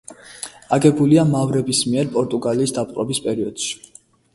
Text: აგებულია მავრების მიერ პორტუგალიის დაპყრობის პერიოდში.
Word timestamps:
აგებულია 0.77 1.27
მავრების 1.35 1.85
მიერ 1.93 2.13
პორტუგალიის 2.19 2.77
დაპყრობის 2.83 3.25
პერიოდში. 3.29 3.75